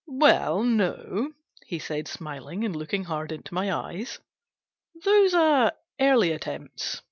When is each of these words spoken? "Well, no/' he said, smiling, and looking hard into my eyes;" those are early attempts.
"Well, 0.07 0.63
no/' 0.63 1.33
he 1.67 1.77
said, 1.77 2.07
smiling, 2.07 2.65
and 2.65 2.75
looking 2.75 3.03
hard 3.03 3.31
into 3.31 3.53
my 3.53 3.71
eyes;" 3.71 4.17
those 5.05 5.35
are 5.35 5.73
early 5.99 6.31
attempts. 6.31 6.99